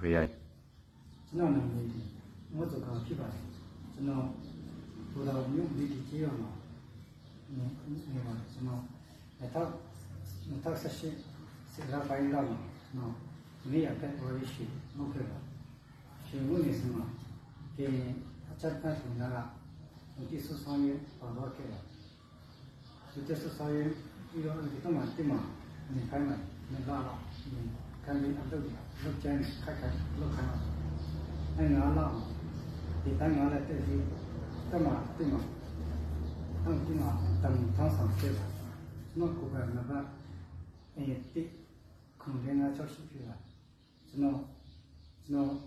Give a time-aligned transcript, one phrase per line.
[0.00, 0.16] 可以。
[1.30, 2.00] 只能能 tsinamangui,
[2.56, 3.28] mozu kawaki ba
[3.92, 6.48] tsinomugulawinyu midikiyama,
[7.50, 10.88] ni kunsimana tsinomatakasa,
[11.70, 12.70] tsirakayngawinyo.
[28.04, 30.58] 看你的肉见肩看看肉看看
[31.58, 32.12] 诶你要辣
[33.04, 34.02] 你当然来这些
[34.70, 35.40] 干嘛对吗
[36.66, 38.40] 嗯对吗等他上去了
[39.14, 40.04] 那骨盆的话
[40.96, 41.50] 诶对
[42.16, 43.36] 空盆的叫吸去来
[44.10, 44.44] 什么
[45.24, 45.60] 什么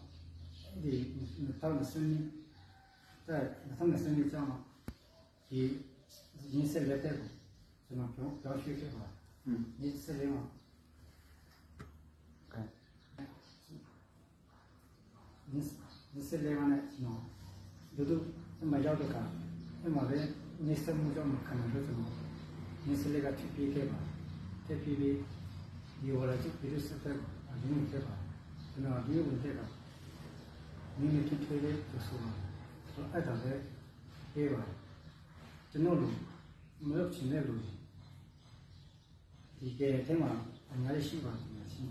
[0.81, 2.31] 你你的声音
[3.25, 4.37] 在他们身体这
[5.49, 5.79] 你
[6.43, 6.97] 已经是一个
[7.87, 8.75] 什么不要去
[9.45, 10.31] 嗯你吃这个
[15.53, 17.21] 24နဲ့နော်
[17.95, 18.17] ဒုဒု
[18.61, 19.23] အမရောက်တဲ့အခါ
[19.85, 20.19] အမပဲ
[20.65, 22.13] နေစမှုကြောင့်ခံရလို့ကျွန်တော်
[22.85, 23.99] 24ကဖြစ်ပြီးခဲ့ပါ
[24.65, 25.17] ဖြစ်ပြီးပြီး
[26.01, 27.15] ဒီဝလာချစ်ပြီးစတဲ့
[27.49, 28.15] အရင်းဖြစ်ပါ
[28.71, 29.65] ကျွန်တော်ဒီဝင်ဖြစ်တာ
[30.97, 32.37] မိမိဖြစ်ထွေးလေးသူဆိုတော့
[33.13, 33.53] အဲ့ဒါပဲ
[34.33, 34.63] ပြေးပါ
[35.71, 36.15] ကျွန်တော်လို့
[36.87, 37.55] မလုပ်ချင်တဲ့လူ
[39.57, 40.31] ဒီကဲအဲမှာ
[40.71, 41.87] အများကြီးရှိပါတယ်ရှင်